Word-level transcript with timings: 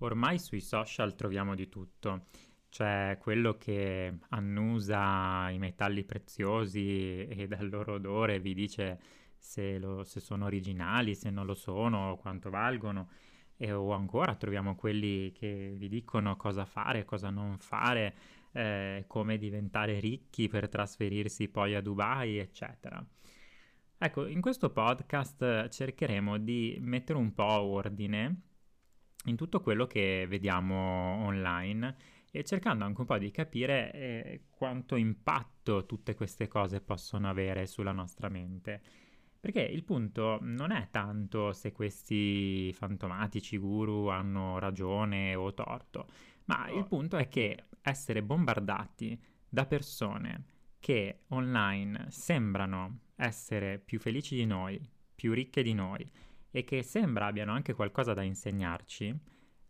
Ormai 0.00 0.38
sui 0.38 0.60
social 0.60 1.14
troviamo 1.14 1.54
di 1.54 1.68
tutto. 1.68 2.26
C'è 2.70 3.18
quello 3.20 3.56
che 3.56 4.18
annusa 4.30 5.48
i 5.50 5.58
metalli 5.58 6.04
preziosi 6.04 7.26
e 7.26 7.46
dal 7.46 7.68
loro 7.68 7.94
odore 7.94 8.40
vi 8.40 8.54
dice 8.54 9.00
se, 9.36 9.78
lo, 9.78 10.04
se 10.04 10.20
sono 10.20 10.46
originali, 10.46 11.14
se 11.14 11.30
non 11.30 11.46
lo 11.46 11.54
sono, 11.54 12.16
quanto 12.20 12.50
valgono. 12.50 13.10
E, 13.56 13.72
o 13.72 13.92
ancora 13.92 14.34
troviamo 14.36 14.76
quelli 14.76 15.32
che 15.32 15.74
vi 15.76 15.88
dicono 15.88 16.36
cosa 16.36 16.64
fare, 16.64 17.04
cosa 17.04 17.30
non 17.30 17.58
fare, 17.58 18.14
eh, 18.52 19.04
come 19.06 19.38
diventare 19.38 19.98
ricchi 20.00 20.48
per 20.48 20.68
trasferirsi 20.68 21.48
poi 21.48 21.74
a 21.74 21.80
Dubai, 21.80 22.38
eccetera. 22.38 23.04
Ecco, 24.00 24.26
in 24.26 24.40
questo 24.40 24.70
podcast 24.70 25.68
cercheremo 25.70 26.38
di 26.38 26.78
mettere 26.80 27.18
un 27.18 27.34
po' 27.34 27.62
ordine 27.62 28.42
in 29.24 29.34
tutto 29.34 29.60
quello 29.60 29.88
che 29.88 30.24
vediamo 30.28 30.76
online 31.24 31.96
e 32.30 32.44
cercando 32.44 32.84
anche 32.84 33.00
un 33.00 33.06
po' 33.08 33.18
di 33.18 33.32
capire 33.32 33.92
eh, 33.92 34.44
quanto 34.50 34.94
impatto 34.94 35.84
tutte 35.84 36.14
queste 36.14 36.46
cose 36.46 36.80
possono 36.80 37.28
avere 37.28 37.66
sulla 37.66 37.90
nostra 37.90 38.28
mente. 38.28 38.80
Perché 39.40 39.62
il 39.62 39.82
punto 39.82 40.38
non 40.42 40.70
è 40.70 40.90
tanto 40.92 41.52
se 41.52 41.72
questi 41.72 42.72
fantomatici 42.74 43.58
guru 43.58 44.06
hanno 44.06 44.60
ragione 44.60 45.34
o 45.34 45.52
torto, 45.54 46.06
ma 46.44 46.70
il 46.70 46.86
punto 46.86 47.16
è 47.16 47.26
che 47.26 47.64
essere 47.82 48.22
bombardati 48.22 49.20
da 49.48 49.66
persone 49.66 50.44
che 50.78 51.22
online 51.30 52.06
sembrano 52.10 53.06
essere 53.18 53.78
più 53.78 53.98
felici 53.98 54.34
di 54.34 54.46
noi, 54.46 54.80
più 55.14 55.32
ricche 55.32 55.62
di 55.62 55.74
noi 55.74 56.08
e 56.50 56.64
che 56.64 56.82
sembra 56.82 57.26
abbiano 57.26 57.52
anche 57.52 57.74
qualcosa 57.74 58.14
da 58.14 58.22
insegnarci, 58.22 59.14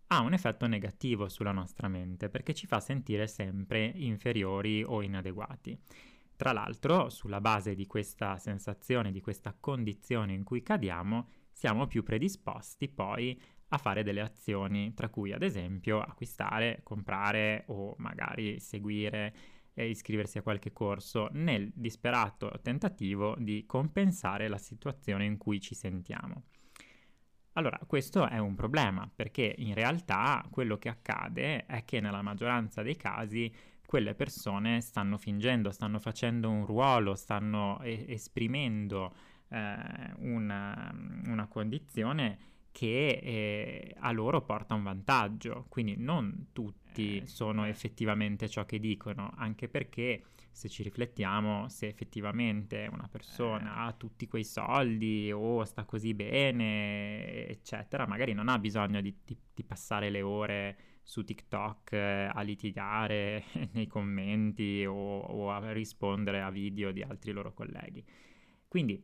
ha 0.09 0.21
un 0.21 0.33
effetto 0.33 0.67
negativo 0.67 1.29
sulla 1.29 1.53
nostra 1.53 1.89
mente 1.89 2.29
perché 2.29 2.55
ci 2.55 2.67
fa 2.67 2.81
sentire 2.81 3.27
sempre 3.27 3.85
inferiori 3.97 4.83
o 4.83 5.03
inadeguati. 5.03 5.79
Tra 6.37 6.53
l'altro, 6.53 7.11
sulla 7.11 7.41
base 7.41 7.75
di 7.75 7.87
questa 7.87 8.39
sensazione, 8.39 9.11
di 9.11 9.21
questa 9.21 9.57
condizione 9.59 10.35
in 10.35 10.45
cui 10.45 10.63
cadiamo, 10.63 11.29
siamo 11.51 11.87
più 11.87 12.03
predisposti 12.03 12.89
poi 12.89 13.39
a 13.71 13.79
fare 13.79 14.03
delle 14.03 14.21
azioni, 14.21 14.95
tra 14.95 15.09
cui 15.09 15.33
ad 15.33 15.43
esempio 15.43 16.01
acquistare, 16.01 16.81
comprare 16.85 17.65
o 17.67 17.95
magari 17.99 18.61
seguire 18.61 19.35
e 19.79 19.89
iscriversi 19.89 20.39
a 20.39 20.43
qualche 20.43 20.73
corso 20.73 21.29
nel 21.33 21.71
disperato 21.73 22.51
tentativo 22.63 23.37
di 23.39 23.65
compensare 23.65 24.49
la 24.49 24.59
situazione 24.59 25.25
in 25.25 25.39
cui 25.39 25.61
ci 25.61 25.77
sentiamo. 25.77 26.43
Allora, 27.53 27.79
questo 27.87 28.29
è 28.29 28.39
un 28.39 28.57
problema 28.57 29.09
perché 29.15 29.55
in 29.59 29.75
realtà 29.75 30.45
quello 30.51 30.79
che 30.79 30.89
accade 30.89 31.65
è 31.67 31.85
che 31.85 32.01
nella 32.01 32.23
maggioranza 32.23 32.83
dei 32.83 32.97
casi 32.97 33.53
quelle 33.87 34.17
persone 34.17 34.81
stanno 34.81 35.17
fingendo, 35.17 35.71
stanno 35.71 36.01
facendo 36.01 36.51
un 36.51 36.67
ruolo, 36.67 37.15
stanno 37.15 37.81
e- 37.83 38.05
esprimendo 38.09 39.15
eh, 39.49 40.13
una, 40.19 40.93
una, 41.27 41.47
condizione 41.47 42.39
che 42.73 43.21
eh, 43.23 43.95
a 43.99 44.11
loro 44.13 44.43
porta 44.43 44.75
un 44.75 44.83
vantaggio, 44.83 45.67
quindi 45.69 45.97
non 45.97 46.49
tutti 46.53 47.19
eh, 47.19 47.27
sono 47.27 47.67
effettivamente 47.67 48.49
ciò 48.49 48.65
che 48.65 48.79
dicono, 48.79 49.33
anche 49.37 49.69
perché 49.69 50.23
se 50.51 50.69
ci 50.69 50.83
riflettiamo, 50.83 51.69
se 51.69 51.87
effettivamente 51.87 52.89
una 52.91 53.09
persona 53.09 53.85
eh. 53.85 53.89
ha 53.89 53.93
tutti 53.93 54.27
quei 54.27 54.45
soldi 54.45 55.31
o 55.33 55.65
sta 55.65 55.85
così 55.85 56.15
bene, 56.15 57.47
eccetera, 57.47 58.07
magari 58.07 58.33
non 58.33 58.49
ha 58.49 58.59
bisogno 58.59 59.01
di, 59.01 59.15
di, 59.25 59.37
di 59.55 59.63
passare 59.63 60.11
le 60.11 60.23
ore 60.23 60.79
su 61.03 61.25
TikTok 61.25 61.93
eh, 61.93 62.29
a 62.33 62.41
litigare 62.43 63.45
nei 63.73 63.87
commenti 63.87 64.85
o, 64.85 65.21
o 65.21 65.51
a 65.51 65.73
rispondere 65.73 66.43
a 66.43 66.51
video 66.51 66.91
di 66.91 67.03
altri 67.03 67.33
loro 67.33 67.55
colleghi. 67.55 68.05
Quindi 68.67 69.03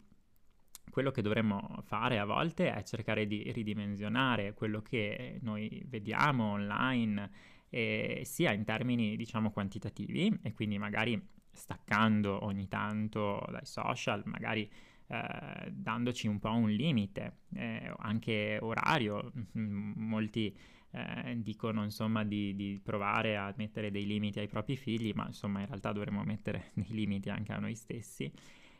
quello 0.91 1.11
che 1.11 1.23
dovremmo 1.23 1.83
fare 1.85 2.19
a 2.19 2.25
volte 2.25 2.73
è 2.73 2.83
cercare 2.83 3.27
di 3.27 3.51
ridimensionare 3.53 4.55
quello 4.55 4.81
che 4.81 5.39
noi 5.43 5.85
vediamo 5.89 6.53
online, 6.53 7.31
eh, 7.69 8.23
sia 8.25 8.53
in 8.53 8.65
termini 8.65 9.17
diciamo 9.17 9.51
quantitativi 9.51 10.39
e 10.43 10.53
quindi 10.53 10.79
magari 10.79 11.21
staccando 11.51 12.45
ogni 12.45 12.69
tanto 12.69 13.45
dai 13.51 13.65
social, 13.65 14.23
magari 14.27 14.71
eh, 15.07 15.71
dandoci 15.73 16.29
un 16.29 16.39
po' 16.39 16.53
un 16.53 16.71
limite, 16.71 17.39
eh, 17.55 17.93
anche 17.99 18.59
orario. 18.61 19.33
Molti 19.53 20.57
eh, 20.91 21.37
dicono 21.39 21.83
insomma 21.83 22.25
di, 22.25 22.55
di, 22.55 22.81
provare 22.83 23.37
a 23.37 23.53
mettere 23.57 23.91
dei 23.91 24.07
limiti 24.07 24.39
ai 24.39 24.49
propri 24.49 24.77
figli, 24.77 25.13
ma 25.15 25.27
insomma 25.27 25.61
in 25.61 25.67
realtà 25.67 25.93
dovremmo 25.93 26.23
mettere 26.23 26.71
dei 26.75 26.91
limiti 26.91 27.31
anche 27.31 27.53
a 27.53 27.59
noi 27.59 27.75
stessi 27.75 28.31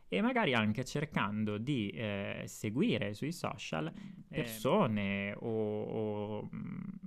e 0.09 0.21
magari 0.21 0.55
anche 0.55 0.85
cercando 0.85 1.59
di 1.59 1.89
eh, 1.91 2.45
seguire 2.47 3.15
sui 3.15 3.33
social 3.33 3.93
persone 4.29 5.31
eh. 5.31 5.37
o, 5.41 5.83
o 5.83 6.51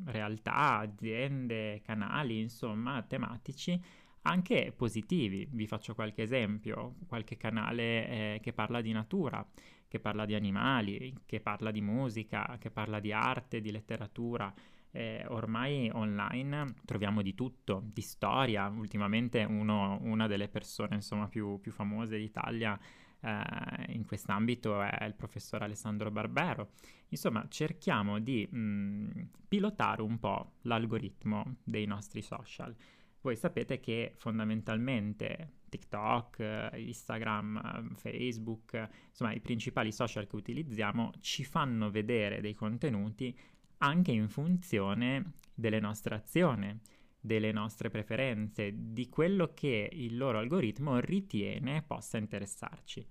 realtà, 0.05 0.79
aziende, 0.79 1.81
canali, 1.83 2.39
insomma, 2.39 3.03
tematici 3.03 3.79
anche 4.27 4.73
positivi. 4.75 5.47
Vi 5.49 5.67
faccio 5.67 5.95
qualche 5.95 6.23
esempio, 6.23 6.95
qualche 7.07 7.37
canale 7.37 8.07
eh, 8.07 8.39
che 8.41 8.51
parla 8.53 8.81
di 8.81 8.91
natura, 8.91 9.45
che 9.87 9.99
parla 9.99 10.25
di 10.25 10.35
animali, 10.35 11.13
che 11.25 11.39
parla 11.39 11.71
di 11.71 11.81
musica, 11.81 12.57
che 12.59 12.69
parla 12.69 12.99
di 12.99 13.11
arte, 13.11 13.61
di 13.61 13.71
letteratura. 13.71 14.53
Eh, 14.97 15.23
ormai 15.27 15.91
online 15.93 16.73
troviamo 16.83 17.21
di 17.21 17.35
tutto, 17.35 17.83
di 17.93 18.01
storia. 18.01 18.67
Ultimamente 18.67 19.43
uno, 19.43 19.99
una 20.01 20.25
delle 20.25 20.47
persone 20.47 20.95
insomma, 20.95 21.27
più, 21.27 21.59
più 21.59 21.71
famose 21.71 22.17
d'Italia 22.17 22.79
eh, 23.19 23.43
in 23.89 24.05
quest'ambito 24.07 24.81
è 24.81 25.05
il 25.05 25.13
professor 25.13 25.61
Alessandro 25.61 26.09
Barbero. 26.09 26.71
Insomma, 27.09 27.45
cerchiamo 27.47 28.17
di 28.17 28.47
mh, 28.49 29.29
pilotare 29.47 30.01
un 30.01 30.17
po' 30.17 30.53
l'algoritmo 30.63 31.57
dei 31.63 31.85
nostri 31.85 32.23
social. 32.23 32.75
Voi 33.21 33.35
sapete 33.35 33.79
che 33.79 34.13
fondamentalmente 34.15 35.51
TikTok, 35.69 36.71
Instagram, 36.73 37.93
Facebook, 37.93 38.89
insomma 39.09 39.33
i 39.33 39.41
principali 39.41 39.91
social 39.91 40.25
che 40.25 40.35
utilizziamo 40.35 41.11
ci 41.19 41.43
fanno 41.43 41.91
vedere 41.91 42.41
dei 42.41 42.55
contenuti 42.55 43.37
anche 43.79 44.11
in 44.11 44.29
funzione 44.29 45.33
delle 45.53 45.79
nostre 45.79 46.15
azioni, 46.15 46.79
delle 47.19 47.51
nostre 47.51 47.89
preferenze, 47.89 48.73
di 48.73 49.09
quello 49.09 49.53
che 49.53 49.89
il 49.91 50.17
loro 50.17 50.37
algoritmo 50.37 50.99
ritiene 50.99 51.83
possa 51.83 52.17
interessarci. 52.17 53.05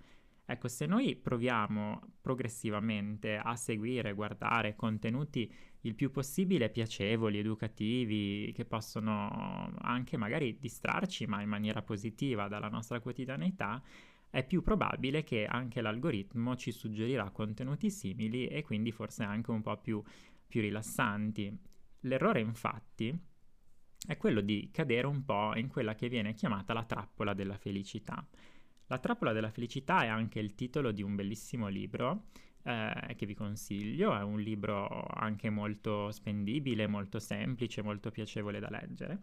Ecco, 0.49 0.69
se 0.69 0.87
noi 0.87 1.17
proviamo 1.17 2.01
progressivamente 2.21 3.37
a 3.37 3.57
seguire, 3.57 4.13
guardare 4.13 4.77
contenuti 4.77 5.53
il 5.81 5.97
più 5.97 6.13
possibile 6.13 6.71
piacevoli, 6.71 7.39
educativi, 7.39 8.53
che 8.55 8.65
possono 8.65 9.75
anche 9.79 10.17
magari 10.17 10.57
distrarci, 10.61 11.27
ma 11.27 11.43
in 11.43 11.49
maniera 11.49 11.83
positiva 11.83 12.47
dalla 12.47 12.69
nostra 12.69 13.01
quotidianità, 13.01 13.83
è 14.31 14.45
più 14.45 14.63
probabile 14.63 15.25
che 15.25 15.47
anche 15.47 15.81
l'algoritmo 15.81 16.55
ci 16.55 16.71
suggerirà 16.71 17.31
contenuti 17.31 17.91
simili 17.91 18.47
e 18.47 18.63
quindi 18.63 18.93
forse 18.93 19.25
anche 19.25 19.51
un 19.51 19.63
po' 19.63 19.77
più, 19.79 20.03
più 20.47 20.61
rilassanti. 20.61 21.57
L'errore 22.01 22.41
infatti 22.41 23.17
è 24.07 24.17
quello 24.17 24.41
di 24.41 24.71
cadere 24.73 25.07
un 25.07 25.25
po' 25.25 25.57
in 25.57 25.69
quella 25.69 25.95
che 25.95 26.09
viene 26.09 26.35
chiamata 26.35 26.73
la 26.73 26.85
trappola 26.85 27.35
della 27.35 27.57
felicità. 27.57 28.25
La 28.89 28.99
trappola 28.99 29.33
della 29.33 29.51
felicità 29.51 30.03
è 30.03 30.07
anche 30.07 30.39
il 30.39 30.55
titolo 30.55 30.93
di 30.93 31.03
un 31.03 31.17
bellissimo 31.17 31.67
libro 31.67 32.27
eh, 32.63 33.15
che 33.17 33.27
vi 33.27 33.35
consiglio, 33.35 34.17
è 34.17 34.23
un 34.23 34.41
libro 34.41 34.87
anche 35.07 35.51
molto 35.51 36.11
spendibile, 36.13 36.87
molto 36.87 37.19
semplice, 37.19 37.83
molto 37.83 38.11
piacevole 38.11 38.61
da 38.61 38.69
leggere, 38.71 39.23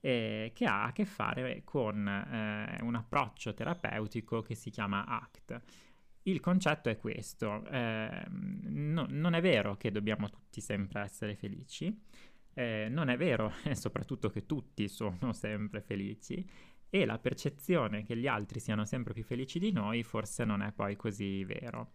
eh, 0.00 0.50
che 0.54 0.64
ha 0.66 0.84
a 0.84 0.92
che 0.92 1.04
fare 1.04 1.62
con 1.64 2.06
eh, 2.06 2.78
un 2.82 2.94
approccio 2.94 3.54
terapeutico 3.54 4.42
che 4.42 4.54
si 4.54 4.70
chiama 4.70 5.06
ACT. 5.06 5.60
Il 6.30 6.40
concetto 6.40 6.88
è 6.88 6.96
questo, 6.96 7.64
eh, 7.66 8.24
no, 8.28 9.06
non 9.08 9.34
è 9.34 9.40
vero 9.40 9.76
che 9.76 9.90
dobbiamo 9.90 10.30
tutti 10.30 10.60
sempre 10.60 11.02
essere 11.02 11.34
felici, 11.34 11.94
eh, 12.54 12.88
non 12.88 13.08
è 13.08 13.16
vero 13.16 13.52
soprattutto 13.72 14.30
che 14.30 14.46
tutti 14.46 14.88
sono 14.88 15.32
sempre 15.34 15.80
felici 15.80 16.48
e 16.88 17.04
la 17.04 17.18
percezione 17.18 18.02
che 18.02 18.16
gli 18.16 18.26
altri 18.26 18.60
siano 18.60 18.84
sempre 18.84 19.12
più 19.12 19.22
felici 19.22 19.58
di 19.58 19.72
noi 19.72 20.02
forse 20.02 20.44
non 20.44 20.62
è 20.62 20.72
poi 20.72 20.96
così 20.96 21.44
vero. 21.44 21.92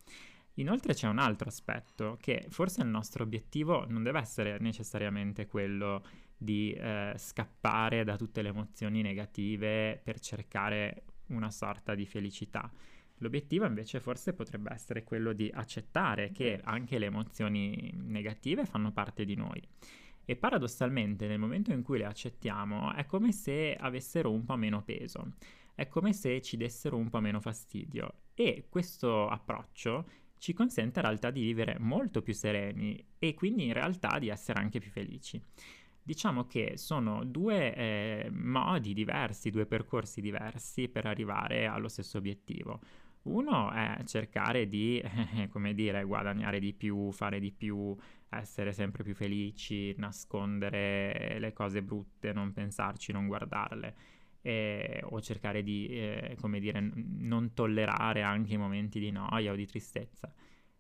Inoltre 0.58 0.94
c'è 0.94 1.08
un 1.08 1.20
altro 1.20 1.50
aspetto 1.50 2.18
che 2.22 2.46
forse 2.50 2.82
il 2.82 2.88
nostro 2.88 3.24
obiettivo 3.24 3.86
non 3.90 4.04
deve 4.04 4.20
essere 4.20 4.58
necessariamente 4.60 5.48
quello 5.48 6.02
di 6.38 6.72
eh, 6.72 7.14
scappare 7.18 8.04
da 8.04 8.16
tutte 8.16 8.42
le 8.42 8.50
emozioni 8.50 9.02
negative 9.02 10.00
per 10.02 10.20
cercare 10.20 11.04
una 11.28 11.52
sorta 11.52 11.94
di 11.94 12.06
felicità, 12.06 12.72
L'obiettivo 13.20 13.66
invece 13.66 14.00
forse 14.00 14.34
potrebbe 14.34 14.74
essere 14.74 15.04
quello 15.04 15.34
di 15.34 15.50
accettare 15.54 16.32
che 16.32 16.60
anche 16.64 16.98
le 16.98 17.06
emozioni 17.06 17.94
negative 17.96 18.66
fanno 18.66 18.92
parte 18.92 19.24
di 19.24 19.36
noi. 19.36 19.62
E 20.26 20.36
paradossalmente 20.36 21.28
nel 21.28 21.40
momento 21.40 21.72
in 21.72 21.84
cui 21.84 21.98
le 21.98 22.06
accettiamo 22.06 22.94
è 22.94 23.06
come 23.06 23.32
se 23.32 23.76
avessero 23.76 24.32
un 24.32 24.44
po' 24.44 24.56
meno 24.56 24.84
peso, 24.84 25.36
è 25.76 25.88
come 25.88 26.14
se 26.14 26.42
ci 26.42 26.58
dessero 26.58 26.98
un 26.98 27.10
po' 27.10 27.20
meno 27.20 27.40
fastidio 27.40 28.22
e 28.34 28.66
questo 28.70 29.28
approccio 29.28 30.10
ci 30.38 30.54
consente 30.54 31.00
in 31.00 31.06
realtà 31.06 31.32
di 31.32 31.42
vivere 31.42 31.78
molto 31.80 32.22
più 32.22 32.34
sereni 32.34 33.04
e 33.18 33.34
quindi 33.34 33.66
in 33.66 33.74
realtà 33.74 34.20
di 34.20 34.30
essere 34.30 34.60
anche 34.60 34.80
più 34.80 34.92
felici. 34.92 35.42
Diciamo 36.02 36.46
che 36.46 36.74
sono 36.78 37.24
due 37.24 37.74
eh, 37.76 38.30
modi 38.32 38.94
diversi, 38.94 39.50
due 39.50 39.66
percorsi 39.66 40.22
diversi 40.22 40.88
per 40.88 41.08
arrivare 41.08 41.66
allo 41.66 41.88
stesso 41.88 42.20
obiettivo. 42.20 42.80
Uno 43.26 43.72
è 43.72 44.04
cercare 44.06 44.68
di, 44.68 45.02
come 45.50 45.74
dire, 45.74 46.04
guadagnare 46.04 46.60
di 46.60 46.74
più, 46.74 47.12
fare 47.12 47.40
di 47.40 47.52
più, 47.52 47.96
essere 48.30 48.72
sempre 48.72 49.04
più 49.04 49.16
felici, 49.16 49.96
nascondere 49.98 51.38
le 51.40 51.52
cose 51.54 51.82
brutte, 51.82 52.34
non 52.34 52.54
pensarci, 52.54 53.12
non 53.12 53.26
guardarle. 53.28 53.96
Eh, 54.42 55.02
o 55.04 55.20
cercare 55.22 55.64
di, 55.64 55.88
eh, 55.88 56.38
come 56.40 56.60
dire, 56.60 56.80
n- 56.80 57.18
non 57.22 57.54
tollerare 57.56 58.22
anche 58.22 58.54
i 58.54 58.58
momenti 58.58 59.00
di 59.00 59.10
noia 59.10 59.52
o 59.52 59.56
di 59.56 59.66
tristezza, 59.66 60.32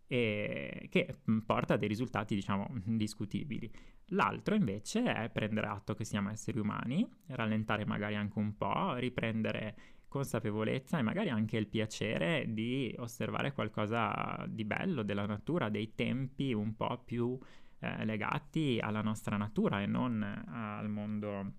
e 0.08 0.88
che 0.92 1.16
porta 1.46 1.74
a 1.74 1.78
dei 1.78 1.88
risultati, 1.88 2.36
diciamo, 2.36 2.68
discutibili. 2.86 3.72
L'altro 4.10 4.54
invece 4.54 5.02
è 5.04 5.30
prendere 5.32 5.66
atto 5.68 5.96
che 5.96 6.04
siamo 6.06 6.30
esseri 6.30 6.60
umani, 6.60 7.08
rallentare 7.28 7.86
magari 7.86 8.14
anche 8.16 8.38
un 8.38 8.56
po', 8.56 8.94
riprendere 8.96 9.76
consapevolezza 10.16 10.98
e 10.98 11.02
magari 11.02 11.28
anche 11.28 11.58
il 11.58 11.68
piacere 11.68 12.46
di 12.48 12.96
osservare 13.00 13.52
qualcosa 13.52 14.46
di 14.48 14.64
bello 14.64 15.04
della 15.04 15.26
natura, 15.26 15.68
dei 15.68 15.94
tempi 15.94 16.54
un 16.54 16.74
po' 16.78 17.02
più 17.04 17.38
eh, 17.80 18.06
legati 18.06 18.80
alla 18.82 19.02
nostra 19.02 19.36
natura 19.36 19.82
e 19.82 19.88
non 19.88 20.24
al 20.24 20.88
mondo 20.88 21.52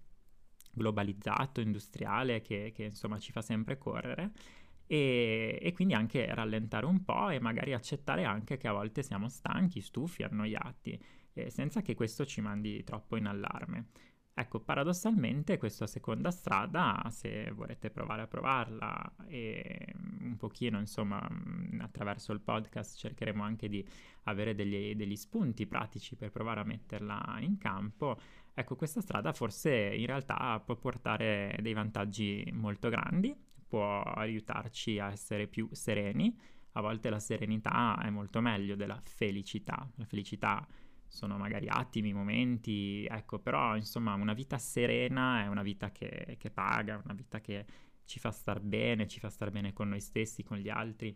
globalizzato, 0.72 1.60
industriale 1.60 2.40
che, 2.40 2.72
che 2.74 2.84
insomma 2.84 3.18
ci 3.18 3.30
fa 3.30 3.42
sempre 3.42 3.76
correre. 3.76 4.32
E, 4.86 5.58
e, 5.60 5.72
quindi 5.72 5.92
anche 5.92 6.32
rallentare 6.34 6.86
un 6.86 7.04
po' 7.04 7.28
e 7.28 7.38
magari 7.40 7.74
accettare 7.74 8.24
anche 8.24 8.56
che 8.56 8.68
a 8.68 8.72
volte 8.72 9.02
siamo 9.02 9.28
stanchi, 9.28 9.82
stufi, 9.82 10.22
annoiati, 10.22 10.98
eh, 11.34 11.50
senza 11.50 11.82
che 11.82 11.94
questo 11.94 12.24
ci 12.24 12.40
mandi 12.40 12.82
troppo 12.84 13.16
in 13.16 13.26
allarme. 13.26 13.88
Ecco, 14.38 14.60
paradossalmente 14.60 15.56
questa 15.56 15.86
seconda 15.86 16.30
strada, 16.30 17.02
se 17.10 17.50
vorrete 17.52 17.88
provare 17.88 18.20
a 18.20 18.26
provarla 18.26 19.14
e 19.28 19.94
un 20.20 20.36
pochino, 20.36 20.78
insomma, 20.78 21.26
mm, 21.26 21.80
attraverso 21.80 22.32
il 22.34 22.40
podcast 22.40 22.98
cercheremo 22.98 23.42
anche 23.42 23.66
di 23.66 23.82
avere 24.24 24.54
degli, 24.54 24.94
degli 24.94 25.16
spunti 25.16 25.66
pratici 25.66 26.16
per 26.16 26.32
provare 26.32 26.60
a 26.60 26.64
metterla 26.64 27.38
in 27.40 27.56
campo. 27.56 28.20
Ecco, 28.52 28.76
questa 28.76 29.00
strada 29.00 29.32
forse 29.32 29.70
in 29.72 30.04
realtà 30.04 30.60
può 30.60 30.76
portare 30.76 31.56
dei 31.62 31.72
vantaggi 31.72 32.46
molto 32.52 32.90
grandi, 32.90 33.34
può 33.66 34.02
aiutarci 34.02 34.98
a 34.98 35.12
essere 35.12 35.46
più 35.46 35.66
sereni. 35.72 36.38
A 36.72 36.82
volte 36.82 37.08
la 37.08 37.20
serenità 37.20 37.98
è 38.02 38.10
molto 38.10 38.42
meglio 38.42 38.76
della 38.76 39.00
felicità. 39.00 39.90
La 39.94 40.04
felicità 40.04 40.66
sono 41.08 41.36
magari 41.38 41.68
attimi, 41.68 42.12
momenti, 42.12 43.04
ecco, 43.06 43.38
però 43.38 43.76
insomma 43.76 44.14
una 44.14 44.32
vita 44.34 44.58
serena 44.58 45.42
è 45.42 45.46
una 45.46 45.62
vita 45.62 45.90
che, 45.90 46.36
che 46.38 46.50
paga, 46.50 47.00
una 47.04 47.14
vita 47.14 47.40
che 47.40 47.64
ci 48.04 48.18
fa 48.18 48.30
star 48.30 48.60
bene, 48.60 49.08
ci 49.08 49.20
fa 49.20 49.28
star 49.30 49.50
bene 49.50 49.72
con 49.72 49.88
noi 49.88 50.00
stessi, 50.00 50.42
con 50.42 50.58
gli 50.58 50.68
altri. 50.68 51.14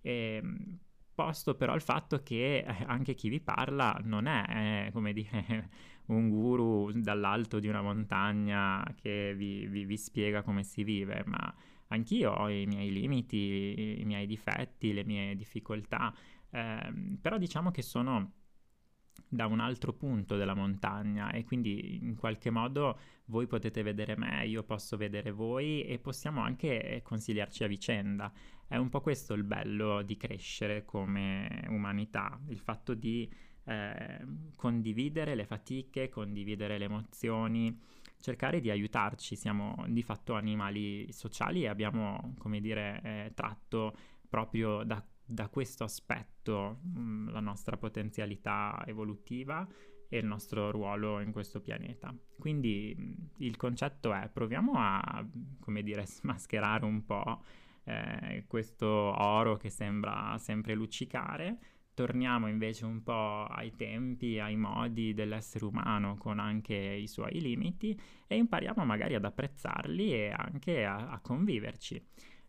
E, 0.00 0.40
ehm, 0.42 0.78
posto 1.14 1.54
però 1.54 1.74
il 1.74 1.80
fatto 1.80 2.22
che 2.22 2.58
eh, 2.58 2.84
anche 2.86 3.14
chi 3.14 3.28
vi 3.28 3.40
parla 3.40 3.98
non 4.04 4.26
è, 4.26 4.86
eh, 4.88 4.92
come 4.92 5.12
dire, 5.12 5.70
un 6.06 6.28
guru 6.28 6.90
dall'alto 6.92 7.60
di 7.60 7.68
una 7.68 7.80
montagna 7.82 8.84
che 9.00 9.34
vi, 9.36 9.66
vi, 9.66 9.84
vi, 9.84 9.96
spiega 9.96 10.42
come 10.42 10.64
si 10.64 10.84
vive, 10.84 11.22
ma 11.26 11.54
anch'io 11.88 12.32
ho 12.32 12.48
i 12.50 12.66
miei 12.66 12.92
limiti, 12.92 14.00
i 14.00 14.04
miei 14.04 14.26
difetti, 14.26 14.92
le 14.92 15.04
mie 15.04 15.36
difficoltà, 15.36 16.14
eh, 16.50 16.92
però 17.20 17.38
diciamo 17.38 17.70
che 17.70 17.82
sono 17.82 18.32
da 19.28 19.46
un 19.46 19.60
altro 19.60 19.92
punto 19.92 20.36
della 20.36 20.54
montagna 20.54 21.30
e 21.30 21.44
quindi 21.44 21.96
in 22.02 22.16
qualche 22.16 22.50
modo 22.50 22.98
voi 23.26 23.46
potete 23.46 23.82
vedere 23.82 24.16
me, 24.16 24.46
io 24.46 24.62
posso 24.62 24.96
vedere 24.96 25.30
voi 25.30 25.82
e 25.84 25.98
possiamo 25.98 26.40
anche 26.40 27.00
consigliarci 27.02 27.64
a 27.64 27.66
vicenda. 27.66 28.32
È 28.66 28.76
un 28.76 28.88
po' 28.88 29.00
questo 29.00 29.34
il 29.34 29.44
bello 29.44 30.02
di 30.02 30.16
crescere 30.16 30.84
come 30.84 31.64
umanità, 31.68 32.38
il 32.48 32.58
fatto 32.58 32.94
di 32.94 33.30
eh, 33.64 34.26
condividere 34.56 35.34
le 35.34 35.46
fatiche, 35.46 36.08
condividere 36.08 36.78
le 36.78 36.84
emozioni, 36.84 37.78
cercare 38.20 38.60
di 38.60 38.70
aiutarci. 38.70 39.36
Siamo 39.36 39.84
di 39.88 40.02
fatto 40.02 40.34
animali 40.34 41.10
sociali 41.12 41.64
e 41.64 41.68
abbiamo, 41.68 42.34
come 42.38 42.60
dire, 42.60 43.00
eh, 43.02 43.32
tratto 43.34 43.96
proprio 44.28 44.82
da 44.84 45.02
da 45.26 45.48
questo 45.48 45.84
aspetto 45.84 46.80
mh, 46.82 47.00
mm, 47.00 47.28
la 47.30 47.40
nostra 47.40 47.76
potenzialità 47.76 48.82
evolutiva 48.86 49.66
e 50.08 50.18
il 50.18 50.26
nostro 50.26 50.70
ruolo 50.70 51.20
in 51.20 51.32
questo 51.32 51.60
pianeta. 51.60 52.14
Quindi 52.38 52.94
mh, 52.96 53.02
mm, 53.02 53.12
il 53.38 53.56
concetto 53.56 54.12
è 54.12 54.28
proviamo 54.32 54.72
a, 54.76 55.26
come 55.60 55.82
dire, 55.82 56.04
smascherare 56.06 56.84
un 56.84 57.04
po' 57.04 57.42
eh, 57.84 58.44
questo 58.46 58.86
oro 58.86 59.56
che 59.56 59.70
sembra 59.70 60.36
sempre 60.38 60.74
luccicare, 60.74 61.58
torniamo 61.94 62.48
invece 62.48 62.84
un 62.84 63.02
po' 63.02 63.44
ai 63.44 63.72
tempi, 63.76 64.38
ai 64.40 64.56
modi 64.56 65.14
dell'essere 65.14 65.64
umano 65.64 66.16
con 66.16 66.38
anche 66.38 66.74
i 66.74 67.06
suoi 67.06 67.40
limiti 67.40 67.98
e 68.26 68.36
impariamo 68.36 68.84
magari 68.84 69.14
ad 69.14 69.24
apprezzarli 69.24 70.12
e 70.12 70.34
anche 70.36 70.84
a, 70.84 71.10
a 71.10 71.20
conviverci. 71.20 72.04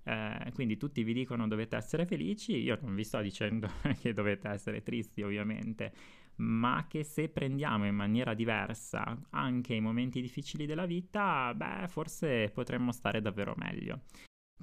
Eh, 0.07 0.51
quindi 0.53 0.77
tutti 0.77 1.01
vi 1.03 1.13
dicono 1.13 1.47
dovete 1.47 1.75
essere 1.75 2.05
felici, 2.05 2.57
io 2.57 2.77
non 2.81 2.93
vi 2.93 3.03
sto 3.03 3.21
dicendo 3.21 3.67
che 3.99 4.13
dovete 4.13 4.49
essere 4.49 4.83
tristi 4.83 5.23
ovviamente, 5.23 5.91
ma 6.37 6.85
che 6.87 7.03
se 7.03 7.27
prendiamo 7.29 7.87
in 7.87 7.95
maniera 7.95 8.35
diversa 8.35 9.19
anche 9.31 9.73
i 9.73 9.81
momenti 9.81 10.21
difficili 10.21 10.67
della 10.67 10.85
vita, 10.85 11.53
beh, 11.55 11.87
forse 11.87 12.51
potremmo 12.53 12.91
stare 12.91 13.19
davvero 13.19 13.55
meglio. 13.57 14.01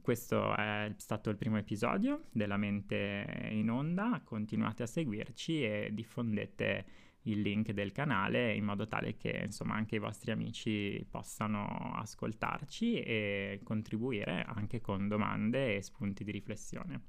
Questo 0.00 0.54
è 0.56 0.92
stato 0.96 1.28
il 1.30 1.36
primo 1.36 1.58
episodio 1.58 2.22
della 2.30 2.56
mente 2.56 3.48
in 3.50 3.68
onda, 3.68 4.20
continuate 4.24 4.84
a 4.84 4.86
seguirci 4.86 5.64
e 5.64 5.90
diffondete 5.92 6.84
il 7.25 7.41
link 7.41 7.71
del 7.73 7.93
canale 7.93 8.55
in 8.55 8.64
modo 8.64 8.87
tale 8.87 9.17
che 9.17 9.43
insomma 9.45 9.75
anche 9.75 9.97
i 9.97 10.00
vostri 10.00 10.31
amici 10.31 11.07
possano 11.09 11.93
ascoltarci 11.95 13.00
e 13.00 13.61
contribuire 13.62 14.45
anche 14.47 14.81
con 14.81 15.09
domande 15.09 15.76
e 15.76 15.83
spunti 15.83 16.25
di 16.25 16.31
riflessione. 16.31 17.00